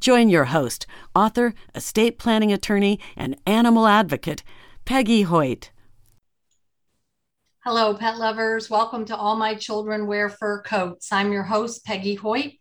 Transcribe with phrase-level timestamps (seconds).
[0.00, 4.42] Join your host, author, estate planning attorney, and animal advocate,
[4.86, 5.70] Peggy Hoyt.
[7.64, 8.70] Hello, pet lovers.
[8.70, 11.12] Welcome to All My Children Wear Fur Coats.
[11.12, 12.52] I'm your host, Peggy Hoyt.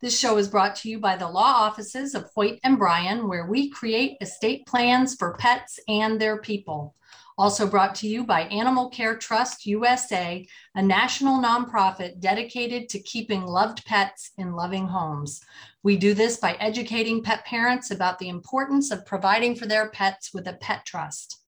[0.00, 3.46] This show is brought to you by the law offices of Hoyt and Bryan, where
[3.46, 6.96] we create estate plans for pets and their people.
[7.38, 13.46] Also brought to you by Animal Care Trust USA, a national nonprofit dedicated to keeping
[13.46, 15.40] loved pets in loving homes.
[15.88, 20.34] We do this by educating pet parents about the importance of providing for their pets
[20.34, 21.40] with a pet trust.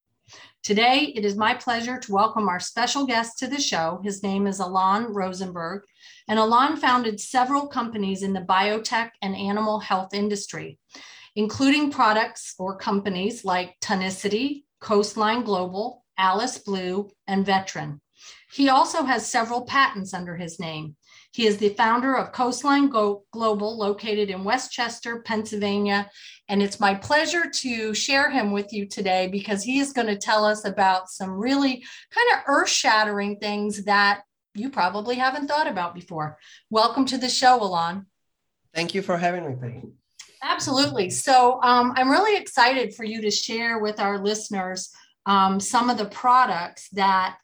[0.62, 4.00] Today, it is my pleasure to welcome our special guest to the show.
[4.02, 5.82] His name is Alon Rosenberg,
[6.26, 10.78] and Alon founded several companies in the biotech and animal health industry,
[11.36, 18.00] including products or companies like Tonicity, Coastline Global, Alice Blue, and Veteran.
[18.50, 20.96] He also has several patents under his name.
[21.32, 26.10] He is the founder of Coastline Global, located in West Chester, Pennsylvania.
[26.48, 30.18] And it's my pleasure to share him with you today because he is going to
[30.18, 34.22] tell us about some really kind of earth shattering things that
[34.54, 36.36] you probably haven't thought about before.
[36.68, 38.06] Welcome to the show, Alon.
[38.74, 39.82] Thank you for having me, Peggy.
[40.42, 41.10] Absolutely.
[41.10, 44.90] So um, I'm really excited for you to share with our listeners
[45.26, 47.36] um, some of the products that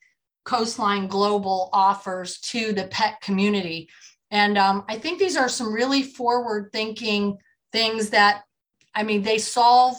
[0.47, 3.89] Coastline Global offers to the pet community.
[4.31, 7.37] And um, I think these are some really forward thinking
[7.73, 8.43] things that,
[8.95, 9.97] I mean, they solve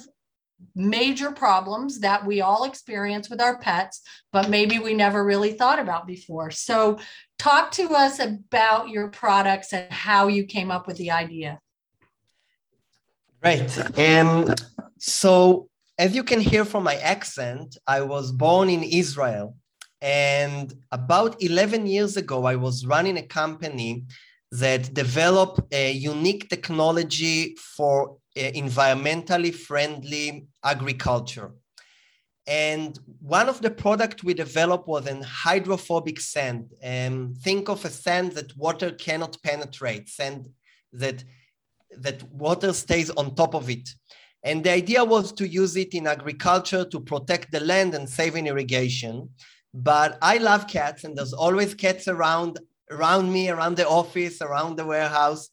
[0.74, 5.80] major problems that we all experience with our pets, but maybe we never really thought
[5.80, 6.50] about before.
[6.50, 6.98] So,
[7.38, 11.60] talk to us about your products and how you came up with the idea.
[13.44, 14.00] Right.
[14.00, 14.54] Um,
[14.98, 15.70] so,
[16.00, 19.56] as you can hear from my accent, I was born in Israel
[20.02, 24.04] and about 11 years ago, I was running a company
[24.52, 31.52] that developed a unique technology for uh, environmentally friendly agriculture.
[32.46, 36.72] And one of the products we developed was an hydrophobic sand.
[36.82, 40.48] Um, think of a sand that water cannot penetrate, sand
[40.94, 41.26] that,
[41.98, 43.90] that water stays on top of it.
[44.44, 48.38] And the idea was to use it in agriculture to protect the land and save
[48.38, 49.30] in irrigation
[49.84, 54.76] but I love cats, and there's always cats around around me, around the office, around
[54.76, 55.50] the warehouse,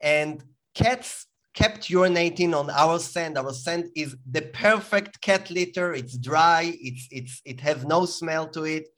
[0.00, 0.42] and
[0.74, 3.36] cats kept urinating on our sand.
[3.36, 5.92] Our sand is the perfect cat litter.
[5.92, 6.72] It's dry.
[6.80, 8.88] It's it's it has no smell to it,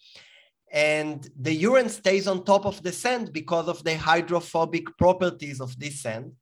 [0.72, 5.76] and the urine stays on top of the sand because of the hydrophobic properties of
[5.80, 6.32] this sand.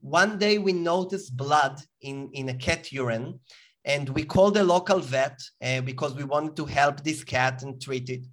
[0.00, 3.40] One day we noticed blood in in a cat urine,
[3.84, 7.80] and we called a local vet uh, because we wanted to help this cat and
[7.80, 8.24] treat it.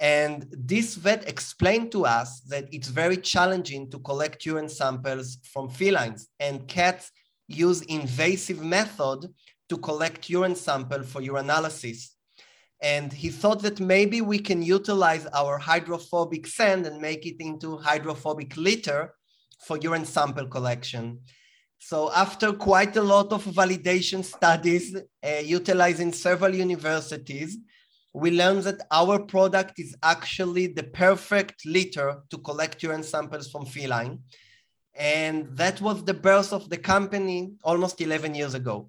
[0.00, 5.68] And this vet explained to us that it's very challenging to collect urine samples from
[5.68, 7.12] felines, and cats
[7.46, 9.28] use invasive method
[9.68, 12.08] to collect urine sample for urinalysis.
[12.82, 17.76] And he thought that maybe we can utilize our hydrophobic sand and make it into
[17.76, 19.14] hydrophobic litter
[19.60, 21.20] for urine sample collection.
[21.84, 27.58] So after quite a lot of validation studies uh, utilizing several universities,
[28.14, 33.66] we learned that our product is actually the perfect litter to collect urine samples from
[33.66, 34.20] feline.
[34.94, 38.88] And that was the birth of the company almost 11 years ago.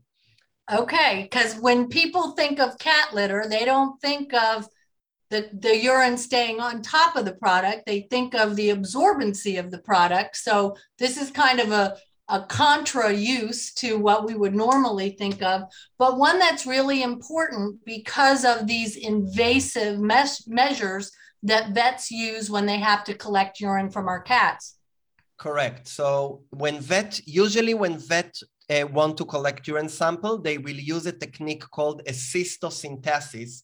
[0.72, 4.68] Okay, because when people think of cat litter, they don't think of
[5.32, 7.88] the, the urine staying on top of the product.
[7.88, 10.38] They think of the absorbency of the product.
[10.38, 11.98] So this is kind of a,
[12.34, 15.62] a contra use to what we would normally think of,
[16.00, 21.12] but one that's really important because of these invasive mes- measures
[21.44, 24.78] that vets use when they have to collect urine from our cats.
[25.38, 25.88] Correct.
[25.88, 28.34] So when vet, usually when vet
[28.68, 33.62] uh, want to collect urine sample, they will use a technique called a cystocentesis,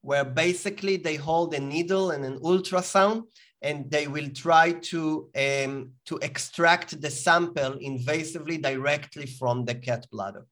[0.00, 3.24] where basically they hold a needle and an ultrasound
[3.66, 10.06] and they will try to, um, to extract the sample invasively directly from the cat
[10.12, 10.46] bladder.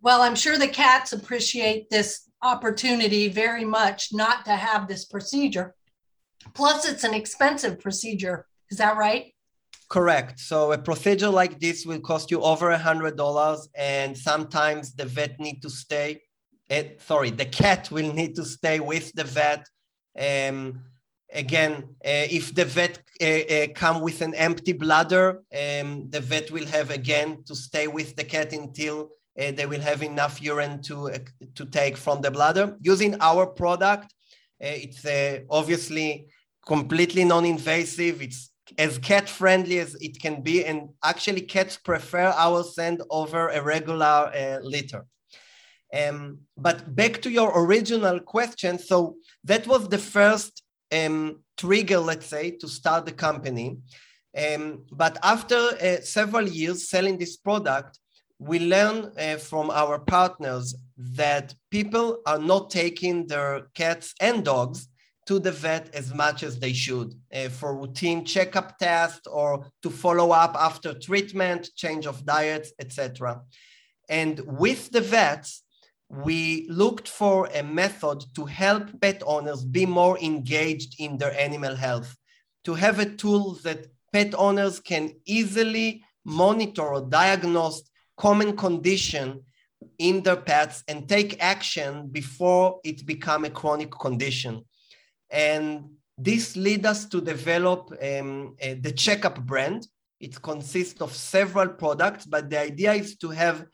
[0.00, 5.74] Well, I'm sure the cats appreciate this opportunity very much not to have this procedure.
[6.54, 8.46] Plus, it's an expensive procedure.
[8.70, 9.34] Is that right?
[9.88, 10.38] Correct.
[10.38, 15.06] So a procedure like this will cost you over a hundred dollars, and sometimes the
[15.16, 16.22] vet need to stay.
[16.70, 19.66] Uh, sorry, the cat will need to stay with the vet.
[20.18, 20.80] Um,
[21.32, 21.72] again,
[22.04, 26.90] uh, if the vet uh, come with an empty bladder, um, the vet will have
[26.90, 31.12] again to stay with the cat until they will have enough urine to
[31.54, 32.76] to take from the bladder.
[32.80, 34.12] Using our product,
[34.58, 35.06] it's
[35.48, 36.26] obviously
[36.66, 38.20] completely non-invasive.
[38.20, 40.64] It's as cat friendly as it can be.
[40.64, 44.04] And actually, cats prefer our sand over a regular
[44.34, 45.06] uh, litter.
[45.92, 48.78] Um, but back to your original question.
[48.78, 50.62] So that was the first
[50.92, 53.78] um, trigger, let's say, to start the company.
[54.36, 57.98] Um, but after uh, several years selling this product,
[58.38, 64.88] we learn uh, from our partners that people are not taking their cats and dogs
[65.26, 69.90] to the vet as much as they should uh, for routine checkup tests or to
[69.90, 73.42] follow up after treatment, change of diets, etc.
[74.08, 75.64] And with the vets,
[76.08, 81.76] we looked for a method to help pet owners be more engaged in their animal
[81.76, 82.16] health,
[82.64, 87.82] to have a tool that pet owners can easily monitor or diagnose
[88.16, 89.42] common condition
[89.98, 94.64] in their pets and take action before it become a chronic condition.
[95.30, 99.86] And this led us to develop um, uh, the Checkup brand.
[100.20, 103.66] It consists of several products, but the idea is to have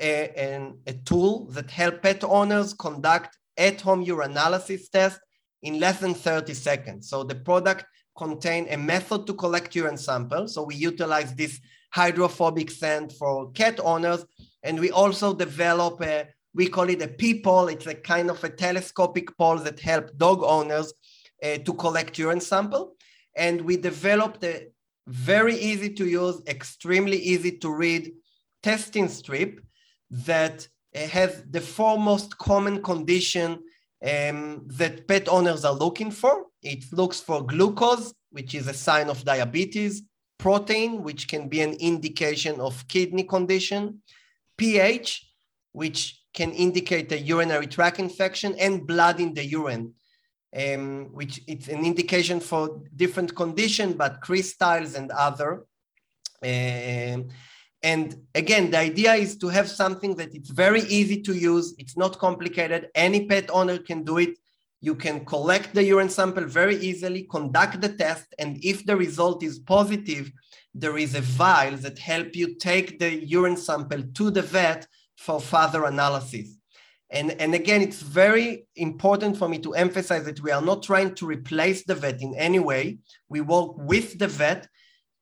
[0.00, 5.18] a, a, tool that help pet owners conduct at-home urinalysis test
[5.62, 7.08] in less than 30 seconds.
[7.08, 10.48] So the product contain a method to collect urine sample.
[10.48, 11.60] So we utilize this
[11.90, 14.24] hydrophobic sand for cat owners.
[14.62, 17.68] And we also develop a we call it a Pee-Pole.
[17.68, 20.90] It's a kind of a telescopic pole that help dog owners
[21.44, 22.96] uh, to collect urine sample.
[23.36, 24.68] And we developed a
[25.06, 28.10] very easy to use, extremely easy to read
[28.62, 29.60] testing strip
[30.10, 33.58] that uh, has the four most common condition
[34.02, 36.46] um, that pet owners are looking for.
[36.62, 40.02] It looks for glucose, which is a sign of diabetes,
[40.38, 44.02] protein, which can be an indication of kidney condition,
[44.56, 45.26] pH,
[45.72, 49.94] which can indicate a urinary tract infection and blood in the urine,
[50.56, 55.66] um, which it's an indication for different condition, but crystals and other.
[56.42, 57.28] Um,
[57.86, 61.72] and again, the idea is to have something that it's very easy to use.
[61.78, 62.88] It's not complicated.
[62.96, 64.34] Any pet owner can do it.
[64.80, 69.44] You can collect the urine sample very easily, conduct the test, and if the result
[69.44, 70.32] is positive,
[70.74, 75.40] there is a vial that help you take the urine sample to the vet for
[75.40, 76.58] further analysis.
[77.10, 81.14] And, and again, it's very important for me to emphasize that we are not trying
[81.14, 82.98] to replace the vet in any way.
[83.28, 84.66] We work with the vet.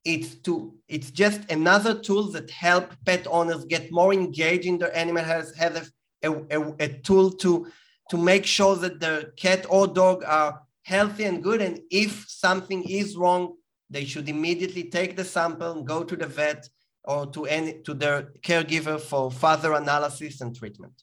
[0.05, 4.95] It's to it's just another tool that help pet owners get more engaged in their
[4.97, 5.91] animal health, have
[6.23, 7.67] a, a, a tool to
[8.11, 11.63] to make sure that the cat or dog are healthy and good.
[11.63, 13.55] And if something is wrong,
[13.89, 16.69] they should immediately take the sample and go to the vet
[17.05, 21.03] or to any to their caregiver for further analysis and treatment.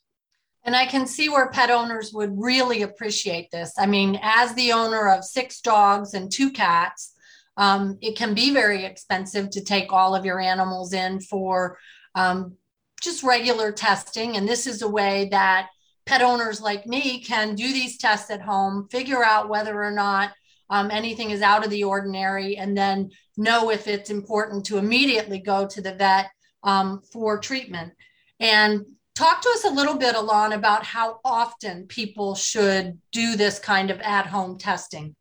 [0.63, 3.73] And I can see where pet owners would really appreciate this.
[3.79, 7.10] I mean, as the owner of six dogs and two cats,
[7.57, 11.77] um, it can be very expensive to take all of your animals in for
[12.15, 12.55] um,
[13.01, 14.37] just regular testing.
[14.37, 15.69] And this is a way that
[16.05, 20.31] pet owners like me can do these tests at home, figure out whether or not
[20.69, 25.39] um, anything is out of the ordinary, and then know if it's important to immediately
[25.39, 26.31] go to the vet
[26.63, 27.93] um, for treatment.
[28.39, 33.59] And talk to us a little bit, Alon, about how often people should do this
[33.59, 35.15] kind of at home testing.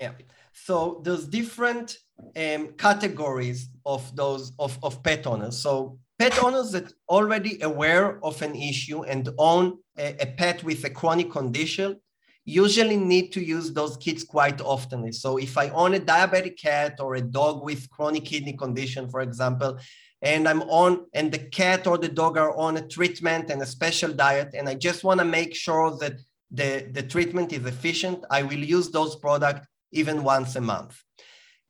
[0.00, 0.12] Yeah.
[0.52, 1.96] So there's different
[2.36, 5.58] um, categories of those of, of pet owners.
[5.58, 10.84] So pet owners that already aware of an issue and own a, a pet with
[10.84, 12.00] a chronic condition
[12.44, 15.12] usually need to use those kits quite often.
[15.12, 19.20] So if I own a diabetic cat or a dog with chronic kidney condition, for
[19.20, 19.78] example,
[20.22, 23.66] and I'm on, and the cat or the dog are on a treatment and a
[23.66, 26.14] special diet, and I just want to make sure that
[26.50, 31.00] the, the treatment is efficient, I will use those products even once a month.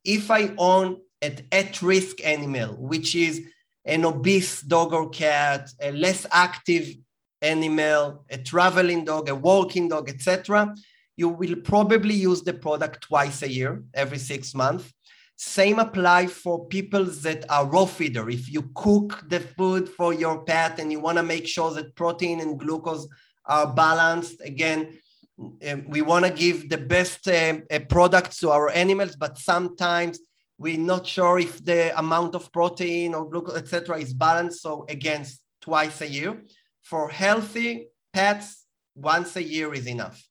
[0.03, 3.41] If I own an at-risk animal, which is
[3.85, 6.93] an obese dog or cat, a less active
[7.41, 10.73] animal, a traveling dog, a walking dog, etc.,
[11.15, 14.91] you will probably use the product twice a year, every six months.
[15.35, 18.29] Same apply for people that are raw feeder.
[18.29, 21.95] If you cook the food for your pet and you want to make sure that
[21.95, 23.07] protein and glucose
[23.45, 24.97] are balanced, again,
[25.37, 30.19] we want to give the best uh, uh, products to our animals, but sometimes
[30.57, 34.61] we're not sure if the amount of protein or glucose, etc., is balanced.
[34.61, 35.25] So again,
[35.61, 36.43] twice a year.
[36.83, 40.21] For healthy pets, once a year is enough.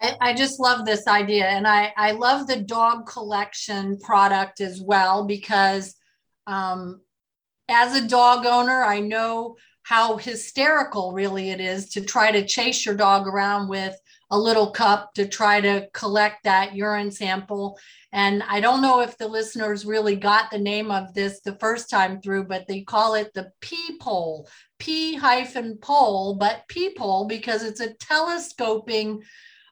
[0.00, 1.46] I, I just love this idea.
[1.46, 5.94] And I, I love the dog collection product as well because
[6.46, 7.00] um,
[7.68, 12.86] as a dog owner, I know how hysterical really it is to try to chase
[12.86, 13.96] your dog around with
[14.30, 17.78] a little cup to try to collect that urine sample.
[18.12, 21.90] And I don't know if the listeners really got the name of this the first
[21.90, 24.48] time through, but they call it the pee pole,
[24.78, 29.22] P hyphen pole, but pee pole because it's a telescoping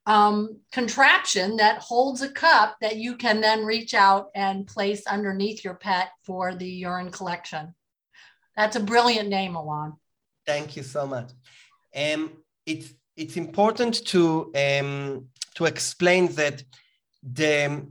[0.07, 5.65] um, contraption that holds a cup that you can then reach out and place underneath
[5.65, 7.75] your pet for the urine collection.
[8.57, 10.00] That's a brilliant name, Alon.
[10.53, 11.31] Thank you so much.
[11.95, 12.23] Um,
[12.67, 14.23] it's it's important to
[14.65, 15.27] um,
[15.57, 16.57] to explain that
[17.23, 17.87] the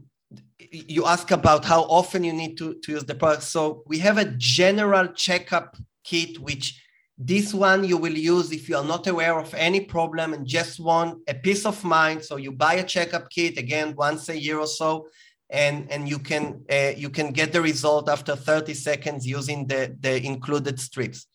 [0.70, 3.44] you ask about how often you need to, to use the product.
[3.44, 5.68] So we have a general checkup
[6.04, 6.66] kit which
[7.16, 10.78] this one you will use if you are not aware of any problem and just
[10.80, 12.22] want a peace of mind.
[12.22, 15.08] So you buy a checkup kit again once a year or so,
[15.48, 19.96] and and you can uh, you can get the result after 30 seconds using the
[20.00, 21.26] the included strips.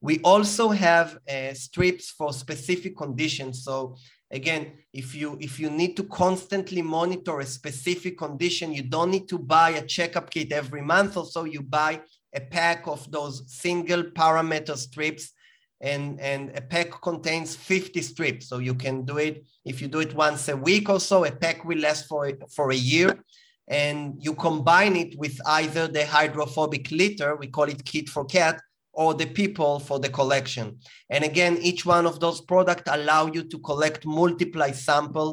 [0.00, 3.64] We also have uh, strips for specific conditions.
[3.64, 3.96] So
[4.30, 9.28] again, if you if you need to constantly monitor a specific condition, you don't need
[9.28, 11.44] to buy a checkup kit every month or so.
[11.44, 12.00] You buy
[12.34, 15.32] a pack of those single parameter strips
[15.80, 18.48] and, and a pack contains 50 strips.
[18.48, 21.30] So you can do it, if you do it once a week or so, a
[21.30, 23.22] pack will last for, for a year.
[23.68, 28.60] And you combine it with either the hydrophobic litter, we call it kit for cat,
[28.98, 30.66] or the Pee-Pole for the collection.
[31.08, 35.30] And again, each one of those products allow you to collect multiply sample.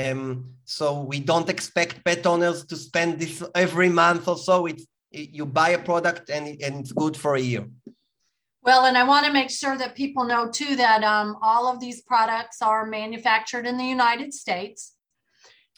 [0.00, 0.22] Um,
[0.64, 4.66] so we don't expect pet owners to spend this every month or so.
[4.66, 7.64] It's you buy a product and, and it's good for a year.
[8.62, 11.78] Well, and I want to make sure that people know too that um, all of
[11.78, 14.94] these products are manufactured in the United States.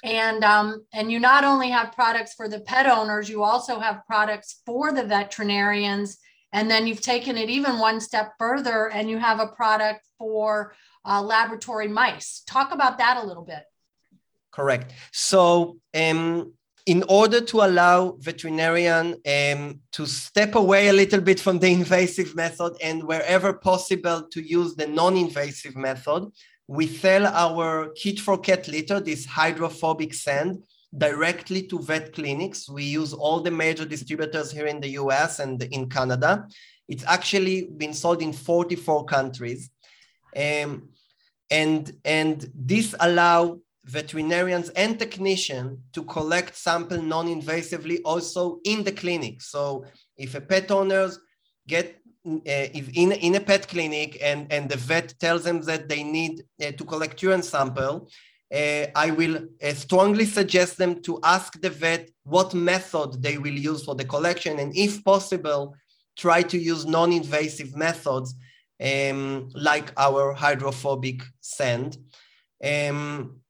[0.03, 4.07] And um, and you not only have products for the pet owners, you also have
[4.07, 6.17] products for the veterinarians.
[6.53, 10.75] And then you've taken it even one step further and you have a product for
[11.05, 12.43] uh, laboratory mice.
[12.47, 13.63] Talk about that a little bit.
[14.51, 14.93] Correct.
[15.13, 16.53] So um,
[16.87, 22.35] in order to allow veterinarian um, to step away a little bit from the invasive
[22.35, 26.31] method and wherever possible to use the non-invasive method,
[26.67, 30.63] we sell our kit for cat litter, this hydrophobic sand,
[30.97, 32.69] directly to vet clinics.
[32.69, 36.47] We use all the major distributors here in the US and in Canada.
[36.89, 39.71] It's actually been sold in 44 countries.
[40.37, 40.89] Um,
[41.51, 49.43] and, and this allow veterinarians and technicians to collect sample non-invasively also in the clinic.
[49.43, 49.85] So
[50.17, 51.19] if a pet owners
[51.67, 56.03] get uh, in, in a pet clinic and, and the vet tells them that they
[56.03, 58.11] need uh, to collect urine sample,
[58.53, 63.85] I will uh, strongly suggest them to ask the vet what method they will use
[63.85, 64.59] for the collection.
[64.59, 65.75] And if possible,
[66.17, 68.35] try to use non-invasive methods
[68.81, 71.97] um, like our hydrophobic sand.
[72.63, 73.41] Um,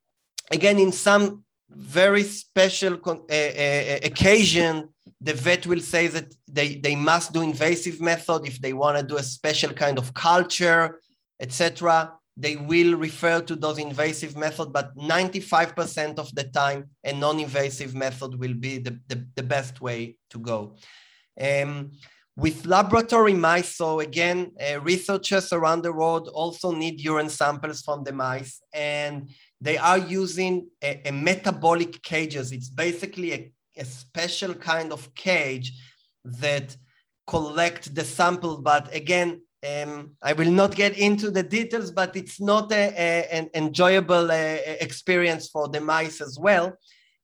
[0.50, 4.88] again, in some very special uh, uh, occasion,
[5.20, 9.04] the vet will say that they, they must do invasive method if they want to
[9.04, 11.00] do a special kind of culture,
[11.40, 12.12] etc.
[12.40, 18.40] They will refer to those invasive method, but 95% of the time, a non-invasive method
[18.40, 20.76] will be the, the, the best way to go.
[21.38, 21.90] Um,
[22.36, 28.04] with laboratory mice, so again, uh, researchers around the world also need urine samples from
[28.04, 29.28] the mice, and
[29.60, 32.52] they are using a, a metabolic cages.
[32.52, 35.72] It's basically a, a, special kind of cage
[36.24, 36.74] that
[37.26, 38.62] collect the sample.
[38.62, 43.50] But again, um, I will not get into the details, but it's not a, an
[43.54, 46.72] enjoyable uh, experience for the mice as well.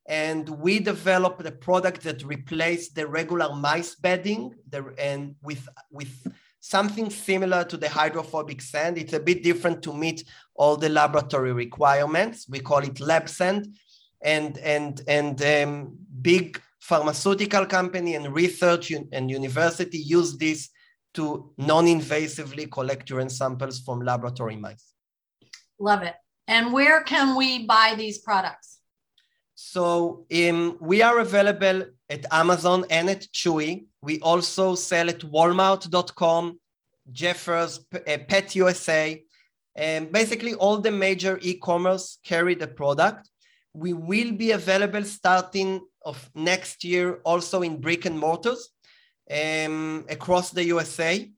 [0.09, 6.33] And we developed a product that replaced the regular mice bedding the, and with, with
[6.61, 8.99] something similar to the hydrophobic sand.
[8.99, 10.25] It's a bit different to meet
[10.55, 12.47] all the laboratory requirements.
[12.49, 13.77] We call it lab sand.
[14.23, 20.71] And, and, and um, big pharmaceutical company and research and university use this
[21.17, 24.93] to non-invasively collect urine samples from laboratory mice.
[25.79, 26.15] Love it.
[26.47, 28.79] And where can we buy these products?
[29.55, 33.87] So um, we are available at Amazon and at Chewy.
[34.03, 36.61] We also sell at Walmart.com,
[37.11, 39.23] Jeffers, uh, Pet USA,
[39.75, 43.31] and basically all the major e-commerce carry the product.
[43.73, 48.71] We will be available starting of next year also in brick and mortars
[49.31, 51.31] um, across the USA.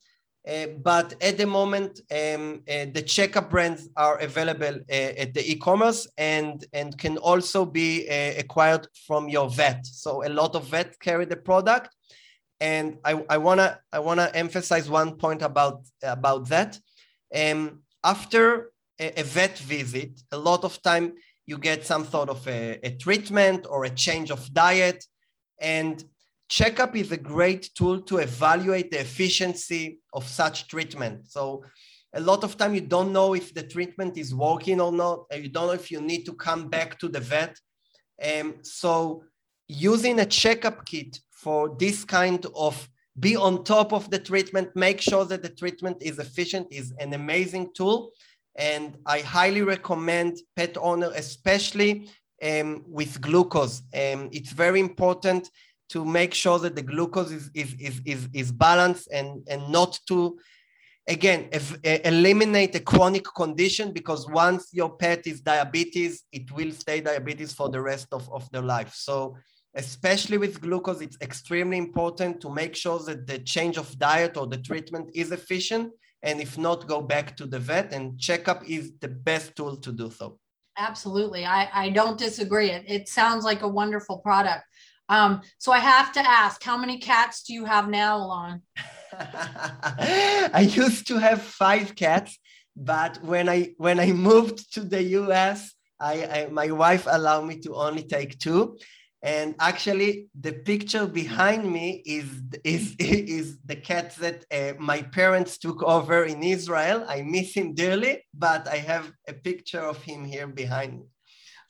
[0.48, 5.50] Uh, but at the moment, um, uh, the checkup brands are available uh, at the
[5.50, 9.84] e-commerce and, and can also be uh, acquired from your vet.
[9.84, 11.94] So a lot of vets carry the product.
[12.60, 16.78] And I, I wanna I wanna emphasize one point about about that.
[17.32, 21.12] Um, after a, a vet visit, a lot of time
[21.46, 25.04] you get some sort of a, a treatment or a change of diet,
[25.60, 26.02] and
[26.48, 31.30] checkup is a great tool to evaluate the efficiency of such treatment.
[31.30, 31.64] So
[32.14, 35.26] a lot of time you don't know if the treatment is working or not.
[35.30, 37.56] And you don't know if you need to come back to the vet.
[38.22, 39.24] Um, so
[39.68, 42.88] using a checkup kit for this kind of
[43.20, 47.12] be on top of the treatment, make sure that the treatment is efficient is an
[47.14, 48.10] amazing tool.
[48.56, 52.08] And I highly recommend pet owner, especially
[52.42, 53.82] um, with glucose.
[53.94, 55.50] Um, it's very important
[55.88, 59.98] to make sure that the glucose is, is, is, is, is balanced and, and not
[60.06, 60.38] to,
[61.06, 67.00] again, if, eliminate a chronic condition because once your pet is diabetes, it will stay
[67.00, 68.92] diabetes for the rest of, of their life.
[68.94, 69.36] So
[69.74, 74.46] especially with glucose, it's extremely important to make sure that the change of diet or
[74.46, 75.92] the treatment is efficient.
[76.22, 79.92] And if not, go back to the vet and checkup is the best tool to
[79.92, 80.38] do so.
[80.76, 81.44] Absolutely.
[81.44, 82.70] I, I don't disagree.
[82.70, 84.64] It, it sounds like a wonderful product.
[85.08, 88.62] Um, so I have to ask, how many cats do you have now, Alon?
[89.12, 92.38] I used to have five cats,
[92.76, 97.58] but when I when I moved to the US, I, I my wife allowed me
[97.60, 98.78] to only take two.
[99.22, 102.28] And actually, the picture behind me is
[102.62, 107.04] is is the cat that uh, my parents took over in Israel.
[107.08, 111.06] I miss him dearly, but I have a picture of him here behind me.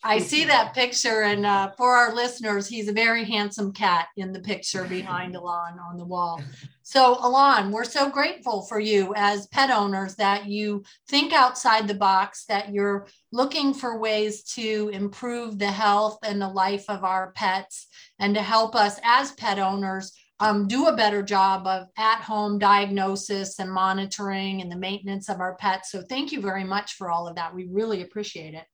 [0.05, 4.33] I see that picture, and uh, for our listeners, he's a very handsome cat in
[4.33, 6.41] the picture behind Alon on the wall.
[6.83, 11.95] So, Alon, we're so grateful for you as pet owners that you think outside the
[11.95, 17.33] box, that you're looking for ways to improve the health and the life of our
[17.33, 17.89] pets,
[18.21, 22.61] and to help us as pet owners um, do a better job of at home
[22.61, 25.91] diagnosis and monitoring and the maintenance of our pets.
[25.91, 27.53] So, thank you very much for all of that.
[27.53, 28.65] We really appreciate it.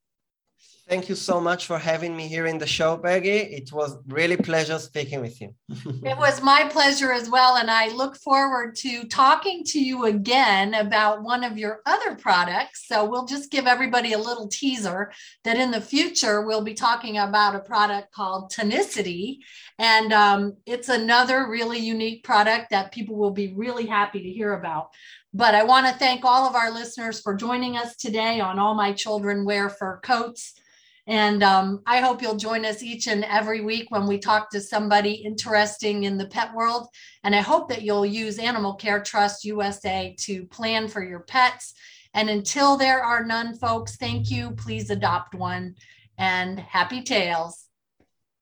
[0.86, 3.30] Thank you so much for having me here in the show, Peggy.
[3.30, 5.54] It was really pleasure speaking with you.
[5.68, 7.56] it was my pleasure as well.
[7.56, 12.86] And I look forward to talking to you again about one of your other products.
[12.86, 15.10] So we'll just give everybody a little teaser
[15.44, 19.38] that in the future, we'll be talking about a product called Tonicity.
[19.78, 24.52] And um, it's another really unique product that people will be really happy to hear
[24.52, 24.90] about.
[25.32, 28.74] But I want to thank all of our listeners for joining us today on All
[28.74, 30.60] My Children Wear Fur Coats.
[31.06, 34.60] And um, I hope you'll join us each and every week when we talk to
[34.60, 36.88] somebody interesting in the pet world.
[37.24, 41.74] And I hope that you'll use Animal Care Trust USA to plan for your pets.
[42.14, 44.52] And until there are none, folks, thank you.
[44.52, 45.74] Please adopt one
[46.16, 47.66] and happy tails.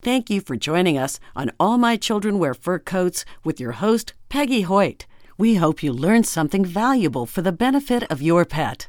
[0.03, 4.14] Thank you for joining us on All My Children Wear Fur Coats with your host,
[4.29, 5.07] Peggy Hoyt.
[5.38, 8.88] We hope you learned something valuable for the benefit of your pet.